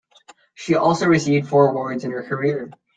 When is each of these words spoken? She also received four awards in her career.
She 0.55 0.73
also 0.73 1.05
received 1.05 1.47
four 1.47 1.69
awards 1.69 2.05
in 2.05 2.09
her 2.11 2.23
career. 2.23 2.71